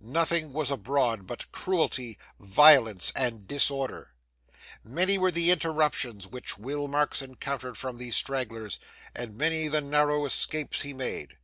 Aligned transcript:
Nothing 0.00 0.54
was 0.54 0.70
abroad 0.70 1.26
but 1.26 1.52
cruelty, 1.52 2.16
violence, 2.40 3.12
and 3.14 3.46
disorder. 3.46 4.14
Many 4.82 5.18
were 5.18 5.30
the 5.30 5.50
interruptions 5.50 6.26
which 6.26 6.56
Will 6.56 6.88
Marks 6.88 7.20
encountered 7.20 7.76
from 7.76 7.98
these 7.98 8.16
stragglers, 8.16 8.80
and 9.14 9.36
many 9.36 9.68
the 9.68 9.82
narrow 9.82 10.24
escapes 10.24 10.80
he 10.80 10.94
made. 10.94 11.36